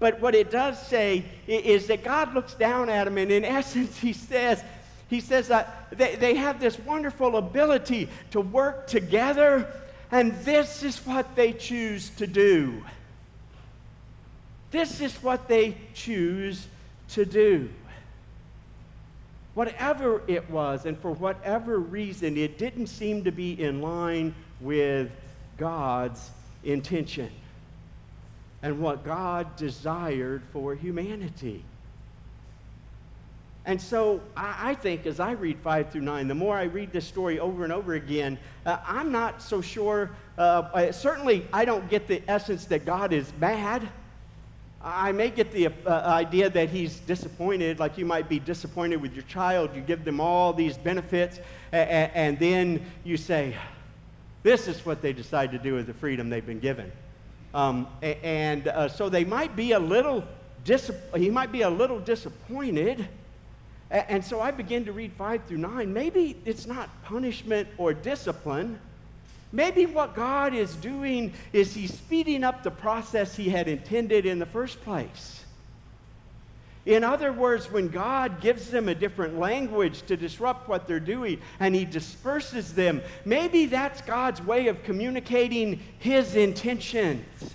But 0.00 0.20
what 0.20 0.34
it 0.34 0.50
does 0.50 0.80
say 0.86 1.24
is 1.46 1.86
that 1.86 2.02
God 2.02 2.34
looks 2.34 2.54
down 2.54 2.88
at 2.88 3.04
them, 3.04 3.16
and 3.16 3.30
in 3.30 3.44
essence, 3.44 3.98
He 3.98 4.12
says, 4.12 4.62
He 5.08 5.20
says 5.20 5.48
that 5.48 5.88
they, 5.92 6.16
they 6.16 6.34
have 6.34 6.60
this 6.60 6.78
wonderful 6.78 7.36
ability 7.36 8.08
to 8.32 8.40
work 8.40 8.86
together 8.86 9.68
and 10.14 10.32
this 10.44 10.84
is 10.84 10.98
what 10.98 11.34
they 11.34 11.52
choose 11.52 12.10
to 12.10 12.26
do. 12.28 12.84
This 14.70 15.00
is 15.00 15.12
what 15.24 15.48
they 15.48 15.76
choose 15.92 16.68
to 17.10 17.24
do. 17.24 17.68
Whatever 19.54 20.22
it 20.28 20.48
was, 20.48 20.86
and 20.86 20.96
for 20.98 21.10
whatever 21.10 21.80
reason, 21.80 22.36
it 22.36 22.58
didn't 22.58 22.86
seem 22.86 23.24
to 23.24 23.32
be 23.32 23.60
in 23.60 23.82
line 23.82 24.36
with 24.60 25.10
God's 25.58 26.30
intention 26.62 27.30
and 28.64 28.80
what 28.80 29.04
God 29.04 29.56
desired 29.56 30.42
for 30.50 30.74
humanity. 30.74 31.62
And 33.66 33.80
so 33.80 34.22
I, 34.34 34.70
I, 34.70 34.74
think 34.74 35.04
as 35.04 35.20
I 35.20 35.32
read 35.32 35.58
5 35.58 35.90
through 35.90 36.00
9, 36.00 36.28
the 36.28 36.34
more 36.34 36.56
I 36.56 36.62
read 36.62 36.90
this 36.90 37.06
story 37.06 37.38
over 37.38 37.64
and 37.64 37.72
over 37.72 37.92
again, 37.92 38.38
uh, 38.64 38.78
I'm 38.86 39.12
not 39.12 39.42
so 39.42 39.60
sure. 39.60 40.10
Uh, 40.38 40.90
certainly, 40.92 41.46
I 41.52 41.66
don't 41.66 41.90
get 41.90 42.08
the 42.08 42.22
essence 42.26 42.64
that 42.66 42.86
God 42.86 43.12
is 43.12 43.30
mad. 43.38 43.86
I 44.82 45.12
may 45.12 45.28
get 45.28 45.52
the 45.52 45.66
uh, 45.66 46.02
idea 46.06 46.48
that 46.48 46.70
he's 46.70 47.00
disappointed, 47.00 47.78
like 47.78 47.98
you 47.98 48.06
might 48.06 48.30
be 48.30 48.38
disappointed 48.38 48.96
with 48.96 49.12
your 49.12 49.24
child. 49.24 49.76
You 49.76 49.82
give 49.82 50.06
them 50.06 50.20
all 50.20 50.54
these 50.54 50.78
benefits, 50.78 51.38
and, 51.70 52.10
and 52.14 52.38
then 52.38 52.86
you 53.04 53.18
say, 53.18 53.56
This 54.42 54.68
is 54.68 54.86
what 54.86 55.02
they 55.02 55.12
decide 55.12 55.52
to 55.52 55.58
do 55.58 55.74
with 55.74 55.86
the 55.86 55.94
freedom 55.94 56.30
they've 56.30 56.46
been 56.46 56.60
given. 56.60 56.90
Um, 57.54 57.86
and 58.02 58.66
uh, 58.66 58.88
so 58.88 59.08
they 59.08 59.24
might 59.24 59.54
be 59.54 59.72
a 59.72 59.78
little, 59.78 60.24
he 61.16 61.30
might 61.30 61.52
be 61.52 61.62
a 61.62 61.70
little 61.70 62.00
disappointed. 62.00 63.08
And 63.90 64.24
so 64.24 64.40
I 64.40 64.50
begin 64.50 64.84
to 64.86 64.92
read 64.92 65.12
5 65.12 65.44
through 65.44 65.58
9. 65.58 65.92
Maybe 65.92 66.36
it's 66.44 66.66
not 66.66 66.90
punishment 67.04 67.68
or 67.78 67.94
discipline. 67.94 68.80
Maybe 69.52 69.86
what 69.86 70.16
God 70.16 70.52
is 70.52 70.74
doing 70.74 71.32
is 71.52 71.74
He's 71.74 71.94
speeding 71.94 72.42
up 72.42 72.64
the 72.64 72.72
process 72.72 73.36
He 73.36 73.48
had 73.48 73.68
intended 73.68 74.26
in 74.26 74.40
the 74.40 74.46
first 74.46 74.82
place. 74.82 75.43
In 76.86 77.02
other 77.02 77.32
words, 77.32 77.70
when 77.70 77.88
God 77.88 78.42
gives 78.42 78.70
them 78.70 78.88
a 78.88 78.94
different 78.94 79.38
language 79.38 80.02
to 80.02 80.16
disrupt 80.16 80.68
what 80.68 80.86
they're 80.86 81.00
doing 81.00 81.40
and 81.58 81.74
He 81.74 81.86
disperses 81.86 82.74
them, 82.74 83.00
maybe 83.24 83.66
that's 83.66 84.02
God's 84.02 84.42
way 84.42 84.68
of 84.68 84.82
communicating 84.84 85.80
His 85.98 86.36
intentions. 86.36 87.54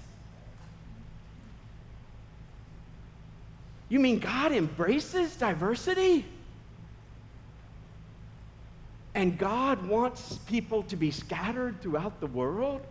You 3.87 3.99
mean 3.99 4.19
God 4.19 4.51
embraces 4.51 5.35
diversity? 5.35 6.25
And 9.13 9.37
God 9.37 9.87
wants 9.87 10.37
people 10.47 10.83
to 10.83 10.95
be 10.95 11.11
scattered 11.11 11.81
throughout 11.81 12.19
the 12.19 12.27
world? 12.27 12.81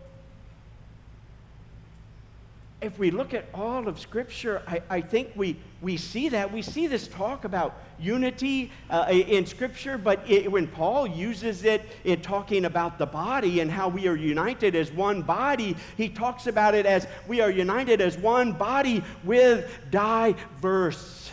If 2.81 2.97
we 2.97 3.11
look 3.11 3.33
at 3.33 3.45
all 3.53 3.87
of 3.89 3.99
Scripture, 3.99 4.61
I, 4.65 4.81
I, 4.89 5.01
think 5.01 5.31
we, 5.35 5.57
we 5.81 5.97
see 5.97 6.29
that. 6.29 6.51
We 6.51 6.61
see 6.61 6.87
this 6.87 7.09
talk 7.09 7.43
about 7.43 7.77
unity 7.99 8.71
uh, 8.89 9.07
in 9.09 9.45
Scripture, 9.45 9.97
but 9.97 10.21
it, 10.29 10.49
when 10.49 10.65
Paul 10.65 11.05
uses 11.05 11.65
it 11.65 11.81
in 12.05 12.21
talking 12.21 12.63
about 12.63 12.97
the 12.97 13.05
body 13.05 13.59
and 13.59 13.69
how 13.69 13.89
we 13.89 14.07
are 14.07 14.15
united 14.15 14.75
as 14.75 14.91
one 14.93 15.21
body, 15.21 15.75
he 15.97 16.07
talks 16.07 16.47
about 16.47 16.73
it 16.73 16.85
as 16.85 17.05
we 17.27 17.41
are 17.41 17.51
united 17.51 17.99
as 17.99 18.17
one 18.17 18.53
body 18.53 19.03
with 19.25 19.69
diverse 19.91 21.31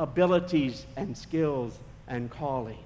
abilities 0.00 0.86
and 0.96 1.16
skills 1.16 1.78
and 2.08 2.30
calling. 2.30 2.78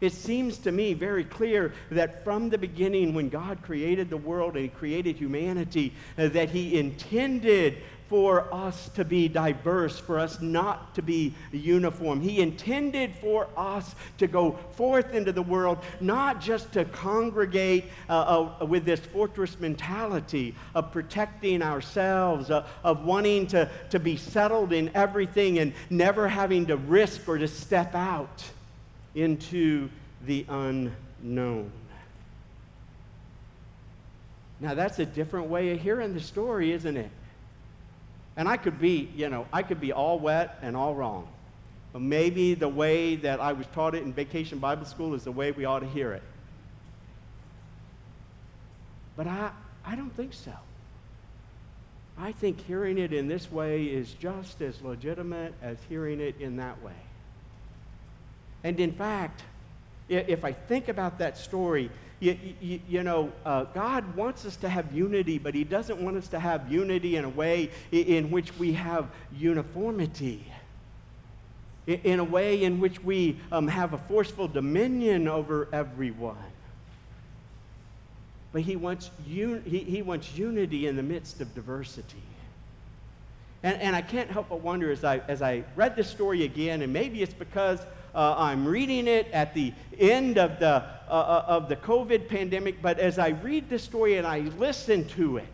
It 0.00 0.12
seems 0.12 0.58
to 0.58 0.72
me 0.72 0.92
very 0.92 1.24
clear 1.24 1.72
that 1.90 2.24
from 2.24 2.50
the 2.50 2.58
beginning, 2.58 3.14
when 3.14 3.28
God 3.28 3.62
created 3.62 4.10
the 4.10 4.16
world 4.16 4.56
and 4.56 4.72
created 4.74 5.16
humanity, 5.16 5.92
uh, 6.18 6.28
that 6.28 6.50
He 6.50 6.78
intended 6.78 7.78
for 8.08 8.52
us 8.52 8.90
to 8.90 9.04
be 9.04 9.28
diverse, 9.28 9.98
for 9.98 10.18
us 10.18 10.40
not 10.40 10.94
to 10.94 11.02
be 11.02 11.34
uniform. 11.52 12.20
He 12.20 12.40
intended 12.40 13.14
for 13.20 13.48
us 13.56 13.94
to 14.18 14.26
go 14.26 14.52
forth 14.72 15.14
into 15.14 15.32
the 15.32 15.42
world, 15.42 15.78
not 16.00 16.40
just 16.40 16.72
to 16.74 16.84
congregate 16.84 17.86
uh, 18.08 18.52
uh, 18.60 18.66
with 18.66 18.84
this 18.84 19.00
fortress 19.00 19.58
mentality 19.58 20.54
of 20.74 20.92
protecting 20.92 21.62
ourselves, 21.62 22.50
uh, 22.50 22.66
of 22.82 23.04
wanting 23.04 23.46
to, 23.48 23.70
to 23.90 23.98
be 23.98 24.16
settled 24.16 24.72
in 24.72 24.90
everything 24.94 25.58
and 25.58 25.72
never 25.88 26.28
having 26.28 26.66
to 26.66 26.76
risk 26.76 27.26
or 27.28 27.38
to 27.38 27.48
step 27.48 27.94
out 27.94 28.44
into 29.14 29.88
the 30.26 30.44
unknown. 30.48 31.70
Now, 34.60 34.74
that's 34.74 34.98
a 34.98 35.06
different 35.06 35.48
way 35.48 35.72
of 35.72 35.80
hearing 35.80 36.14
the 36.14 36.20
story, 36.20 36.72
isn't 36.72 36.96
it? 36.96 37.10
And 38.36 38.48
I 38.48 38.56
could 38.56 38.80
be, 38.80 39.10
you 39.14 39.28
know, 39.28 39.46
I 39.52 39.62
could 39.62 39.80
be 39.80 39.92
all 39.92 40.18
wet 40.18 40.58
and 40.62 40.76
all 40.76 40.94
wrong. 40.94 41.28
But 41.92 42.02
maybe 42.02 42.54
the 42.54 42.68
way 42.68 43.16
that 43.16 43.40
I 43.40 43.52
was 43.52 43.66
taught 43.68 43.94
it 43.94 44.02
in 44.02 44.12
vacation 44.12 44.58
Bible 44.58 44.86
school 44.86 45.14
is 45.14 45.24
the 45.24 45.32
way 45.32 45.52
we 45.52 45.64
ought 45.64 45.80
to 45.80 45.88
hear 45.88 46.12
it. 46.12 46.22
But 49.16 49.28
I, 49.28 49.50
I 49.84 49.94
don't 49.94 50.14
think 50.16 50.34
so. 50.34 50.52
I 52.18 52.32
think 52.32 52.60
hearing 52.60 52.98
it 52.98 53.12
in 53.12 53.28
this 53.28 53.50
way 53.50 53.84
is 53.84 54.12
just 54.14 54.60
as 54.60 54.80
legitimate 54.82 55.54
as 55.62 55.78
hearing 55.88 56.20
it 56.20 56.40
in 56.40 56.56
that 56.56 56.82
way. 56.82 56.92
And 58.64 58.80
in 58.80 58.92
fact, 58.92 59.42
if 60.08 60.44
I 60.44 60.52
think 60.52 60.88
about 60.88 61.18
that 61.18 61.36
story, 61.38 61.90
you, 62.18 62.38
you, 62.60 62.80
you 62.88 63.02
know, 63.02 63.30
uh, 63.44 63.64
God 63.64 64.16
wants 64.16 64.46
us 64.46 64.56
to 64.56 64.68
have 64.68 64.92
unity, 64.92 65.38
but 65.38 65.54
He 65.54 65.64
doesn't 65.64 66.00
want 66.00 66.16
us 66.16 66.28
to 66.28 66.40
have 66.40 66.72
unity 66.72 67.16
in 67.16 67.24
a 67.24 67.28
way 67.28 67.70
in, 67.92 68.30
which 68.30 68.56
we 68.58 68.72
have 68.72 69.08
uniformity, 69.36 70.46
in, 71.86 72.00
in 72.04 72.20
a 72.20 72.24
way 72.24 72.64
in 72.64 72.80
which 72.80 73.02
we 73.04 73.36
um, 73.52 73.68
have 73.68 73.92
a 73.92 73.98
forceful 73.98 74.48
dominion 74.48 75.28
over 75.28 75.68
everyone. 75.72 76.36
But 78.52 78.62
he 78.62 78.76
wants, 78.76 79.10
un- 79.26 79.62
he, 79.66 79.80
he 79.80 80.00
wants 80.00 80.32
unity 80.38 80.86
in 80.86 80.96
the 80.96 81.02
midst 81.02 81.40
of 81.40 81.52
diversity. 81.54 82.22
And, 83.64 83.80
and 83.80 83.96
I 83.96 84.00
can't 84.00 84.30
help 84.30 84.48
but 84.48 84.60
wonder 84.60 84.92
as 84.92 85.02
I, 85.02 85.18
as 85.26 85.42
I 85.42 85.64
read 85.74 85.96
this 85.96 86.08
story 86.08 86.44
again, 86.44 86.80
and 86.80 86.92
maybe 86.92 87.22
it's 87.22 87.34
because 87.34 87.80
uh, 88.14 88.34
I'm 88.36 88.66
reading 88.66 89.08
it 89.08 89.28
at 89.32 89.54
the 89.54 89.72
end 89.98 90.38
of 90.38 90.58
the, 90.58 90.82
uh, 91.08 91.10
uh 91.10 91.44
of 91.46 91.68
the 91.68 91.76
COVID 91.76 92.28
pandemic, 92.28 92.80
but 92.80 92.98
as 92.98 93.18
I 93.18 93.28
read 93.28 93.68
this 93.68 93.82
story 93.82 94.16
and 94.16 94.26
I 94.26 94.40
listen 94.58 95.06
to 95.08 95.38
it, 95.38 95.46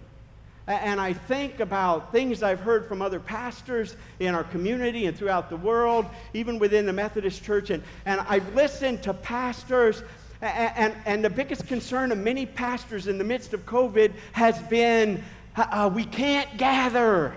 and 0.66 1.00
I 1.00 1.12
think 1.12 1.58
about 1.58 2.12
things 2.12 2.42
I've 2.42 2.60
heard 2.60 2.86
from 2.86 3.02
other 3.02 3.18
pastors 3.18 3.96
in 4.20 4.34
our 4.34 4.44
community 4.44 5.06
and 5.06 5.16
throughout 5.16 5.50
the 5.50 5.56
world, 5.56 6.06
even 6.32 6.60
within 6.60 6.86
the 6.86 6.92
Methodist 6.92 7.42
Church. 7.42 7.70
And, 7.70 7.82
and 8.04 8.20
I've 8.28 8.54
listened 8.54 9.02
to 9.02 9.14
pastors, 9.14 10.04
and, 10.40 10.72
and, 10.76 10.94
and 11.06 11.24
the 11.24 11.30
biggest 11.30 11.66
concern 11.66 12.12
of 12.12 12.18
many 12.18 12.46
pastors 12.46 13.08
in 13.08 13.18
the 13.18 13.24
midst 13.24 13.52
of 13.52 13.66
COVID 13.66 14.12
has 14.32 14.60
been 14.62 15.24
uh, 15.56 15.90
we 15.92 16.04
can't 16.04 16.56
gather. 16.56 17.36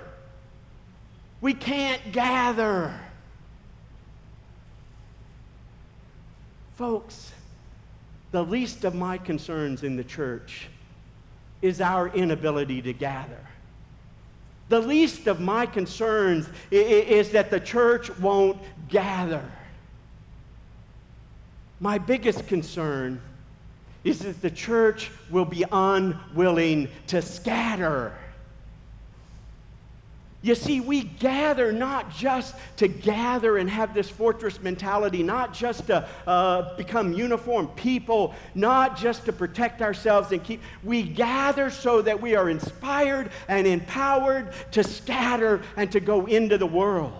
We 1.41 1.53
can't 1.53 2.11
gather. 2.11 2.93
Folks, 6.83 7.31
the 8.31 8.43
least 8.43 8.83
of 8.83 8.93
my 8.93 9.17
concerns 9.17 9.83
in 9.83 9.95
the 9.95 10.03
church 10.03 10.67
is 11.61 11.79
our 11.79 12.09
inability 12.09 12.81
to 12.81 12.91
gather. 12.91 13.39
The 14.67 14.81
least 14.81 15.27
of 15.27 15.39
my 15.39 15.65
concerns 15.65 16.49
is 16.71 17.29
that 17.29 17.49
the 17.49 17.61
church 17.61 18.09
won't 18.19 18.57
gather. 18.89 19.49
My 21.79 21.99
biggest 21.99 22.47
concern 22.47 23.21
is 24.03 24.19
that 24.19 24.41
the 24.41 24.51
church 24.51 25.09
will 25.31 25.45
be 25.45 25.63
unwilling 25.71 26.89
to 27.07 27.21
scatter. 27.21 28.11
You 30.43 30.55
see, 30.55 30.81
we 30.81 31.03
gather 31.03 31.71
not 31.71 32.13
just 32.13 32.53
to 32.75 32.89
gather 32.89 33.57
and 33.57 33.69
have 33.69 33.93
this 33.93 34.09
fortress 34.09 34.61
mentality, 34.61 35.23
not 35.23 35.53
just 35.53 35.87
to 35.87 36.05
uh, 36.27 36.75
become 36.75 37.13
uniform 37.13 37.69
people, 37.69 38.35
not 38.53 38.97
just 38.97 39.23
to 39.25 39.31
protect 39.31 39.81
ourselves 39.81 40.33
and 40.33 40.43
keep. 40.43 40.61
We 40.83 41.01
gather 41.01 41.69
so 41.69 42.01
that 42.01 42.21
we 42.21 42.35
are 42.35 42.49
inspired 42.49 43.31
and 43.47 43.65
empowered 43.65 44.51
to 44.73 44.83
scatter 44.83 45.61
and 45.77 45.89
to 45.93 46.01
go 46.01 46.25
into 46.25 46.57
the 46.57 46.67
world. 46.67 47.13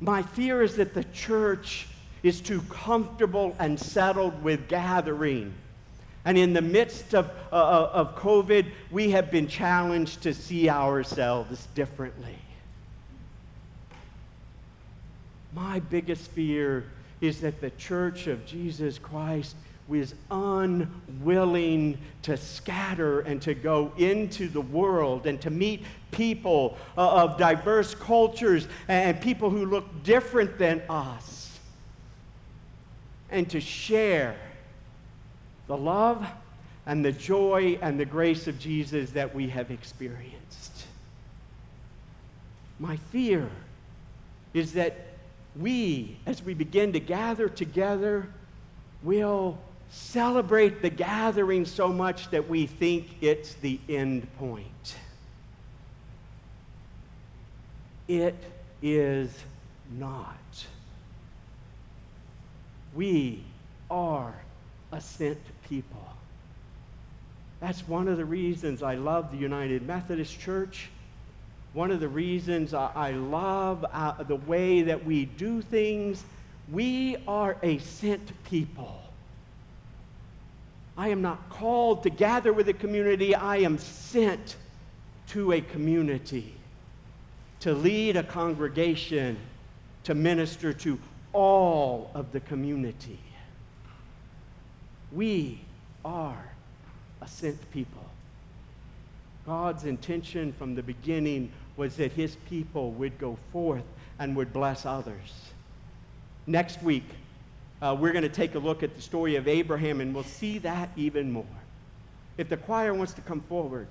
My 0.00 0.22
fear 0.22 0.60
is 0.60 0.74
that 0.74 0.92
the 0.92 1.04
church 1.04 1.86
is 2.24 2.40
too 2.40 2.62
comfortable 2.62 3.54
and 3.60 3.78
settled 3.78 4.42
with 4.42 4.66
gathering 4.66 5.54
and 6.28 6.36
in 6.36 6.52
the 6.52 6.60
midst 6.60 7.14
of, 7.14 7.30
uh, 7.50 7.56
uh, 7.56 7.90
of 7.94 8.14
COVID, 8.14 8.66
we 8.90 9.12
have 9.12 9.30
been 9.30 9.48
challenged 9.48 10.24
to 10.24 10.34
see 10.34 10.68
ourselves 10.68 11.66
differently. 11.74 12.36
My 15.54 15.80
biggest 15.80 16.30
fear 16.32 16.84
is 17.22 17.40
that 17.40 17.62
the 17.62 17.70
church 17.70 18.26
of 18.26 18.44
Jesus 18.44 18.98
Christ 18.98 19.56
is 19.90 20.14
unwilling 20.30 21.96
to 22.24 22.36
scatter 22.36 23.20
and 23.20 23.40
to 23.40 23.54
go 23.54 23.90
into 23.96 24.48
the 24.48 24.60
world 24.60 25.26
and 25.26 25.40
to 25.40 25.48
meet 25.48 25.82
people 26.10 26.76
uh, 26.98 27.22
of 27.22 27.38
diverse 27.38 27.94
cultures 27.94 28.68
and 28.88 29.18
people 29.22 29.48
who 29.48 29.64
look 29.64 30.02
different 30.02 30.58
than 30.58 30.82
us 30.90 31.58
and 33.30 33.48
to 33.48 33.62
share 33.62 34.36
the 35.68 35.76
love 35.76 36.26
and 36.86 37.04
the 37.04 37.12
joy 37.12 37.78
and 37.80 38.00
the 38.00 38.04
grace 38.04 38.48
of 38.48 38.58
Jesus 38.58 39.10
that 39.10 39.34
we 39.34 39.48
have 39.50 39.70
experienced. 39.70 40.86
My 42.80 42.96
fear 42.96 43.48
is 44.54 44.72
that 44.72 45.06
we, 45.54 46.16
as 46.26 46.42
we 46.42 46.54
begin 46.54 46.92
to 46.94 47.00
gather 47.00 47.48
together, 47.48 48.26
will 49.02 49.58
celebrate 49.90 50.82
the 50.82 50.90
gathering 50.90 51.64
so 51.64 51.88
much 51.88 52.30
that 52.30 52.48
we 52.48 52.66
think 52.66 53.06
it's 53.20 53.54
the 53.54 53.78
end 53.88 54.26
point. 54.38 54.96
It 58.06 58.36
is 58.80 59.30
not. 59.98 60.66
We 62.94 63.44
are 63.90 64.34
a 64.92 65.00
sent 65.00 65.38
people. 65.68 66.06
That's 67.60 67.86
one 67.88 68.08
of 68.08 68.16
the 68.16 68.24
reasons 68.24 68.82
I 68.82 68.94
love 68.94 69.32
the 69.32 69.38
United 69.38 69.86
Methodist 69.86 70.38
Church. 70.38 70.90
One 71.72 71.90
of 71.90 72.00
the 72.00 72.08
reasons 72.08 72.72
I, 72.72 73.12
love 73.12 73.84
uh, 73.92 74.22
the 74.22 74.36
way 74.36 74.82
that 74.82 75.04
we 75.04 75.26
do 75.26 75.60
things. 75.60 76.24
We 76.70 77.16
are 77.26 77.56
a 77.62 77.78
sent 77.78 78.32
people. 78.44 79.00
I 80.96 81.08
am 81.08 81.22
not 81.22 81.48
called 81.50 82.02
to 82.04 82.10
gather 82.10 82.52
with 82.52 82.68
a 82.68 82.72
community, 82.72 83.34
I 83.34 83.58
am 83.58 83.78
sent 83.78 84.56
to 85.28 85.52
a 85.52 85.60
community 85.60 86.54
to 87.60 87.74
lead 87.74 88.16
a 88.16 88.22
congregation, 88.22 89.36
to 90.04 90.14
minister 90.14 90.72
to 90.72 90.98
all 91.32 92.10
of 92.14 92.32
the 92.32 92.40
community. 92.40 93.18
We 95.12 95.60
are 96.04 96.44
a 97.20 97.28
sent 97.28 97.70
people. 97.72 98.04
God's 99.46 99.84
intention 99.84 100.52
from 100.52 100.74
the 100.74 100.82
beginning 100.82 101.50
was 101.76 101.96
that 101.96 102.12
his 102.12 102.36
people 102.50 102.90
would 102.92 103.18
go 103.18 103.38
forth 103.52 103.84
and 104.18 104.36
would 104.36 104.52
bless 104.52 104.84
others. 104.84 105.32
Next 106.46 106.82
week, 106.82 107.04
uh, 107.80 107.96
we're 107.98 108.12
going 108.12 108.24
to 108.24 108.28
take 108.28 108.54
a 108.54 108.58
look 108.58 108.82
at 108.82 108.94
the 108.94 109.00
story 109.00 109.36
of 109.36 109.48
Abraham, 109.48 110.00
and 110.00 110.14
we'll 110.14 110.24
see 110.24 110.58
that 110.58 110.90
even 110.96 111.30
more. 111.30 111.46
If 112.36 112.48
the 112.48 112.56
choir 112.56 112.92
wants 112.92 113.14
to 113.14 113.20
come 113.20 113.40
forward. 113.42 113.86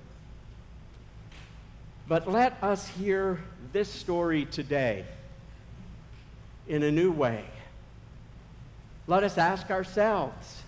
But 2.06 2.30
let 2.30 2.62
us 2.62 2.86
hear 2.88 3.40
this 3.72 3.88
story 3.88 4.44
today 4.46 5.04
in 6.68 6.82
a 6.82 6.90
new 6.90 7.10
way. 7.10 7.44
Let 9.06 9.24
us 9.24 9.38
ask 9.38 9.70
ourselves 9.70 10.62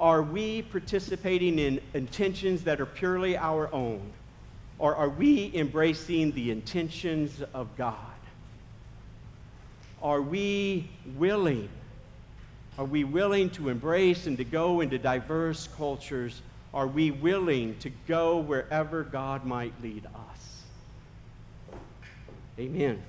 are 0.00 0.22
we 0.22 0.62
participating 0.62 1.58
in 1.58 1.78
intentions 1.92 2.64
that 2.64 2.80
are 2.80 2.86
purely 2.86 3.36
our 3.36 3.72
own? 3.72 4.00
Or 4.78 4.96
are 4.96 5.10
we 5.10 5.52
embracing 5.54 6.32
the 6.32 6.50
intentions 6.50 7.42
of 7.52 7.68
God? 7.76 7.96
Are 10.02 10.22
we 10.22 10.88
willing? 11.18 11.68
Are 12.78 12.86
we 12.86 13.04
willing 13.04 13.50
to 13.50 13.68
embrace 13.68 14.26
and 14.26 14.38
to 14.38 14.44
go 14.44 14.80
into 14.80 14.98
diverse 14.98 15.68
cultures? 15.76 16.40
Are 16.72 16.86
we 16.86 17.10
willing 17.10 17.78
to 17.80 17.90
go 18.08 18.38
wherever 18.38 19.02
God 19.02 19.44
might 19.44 19.74
lead 19.82 20.06
us? 20.06 20.62
Amen. 22.58 23.02